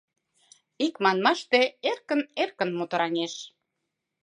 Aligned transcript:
Ик 0.85 0.95
манмаште, 1.03 1.61
эркын-эркын 1.91 2.69
мотораҥеш. 2.79 3.33